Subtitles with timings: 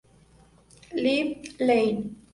[1.03, 2.15] Libby Lane.